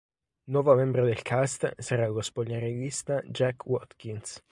Nuovo 0.47 0.73
membro 0.75 1.05
del 1.05 1.21
cast 1.21 1.79
sarà 1.79 2.07
lo 2.07 2.21
spogliarellista 2.21 3.21
Jack 3.27 3.67
Watkins. 3.67 4.43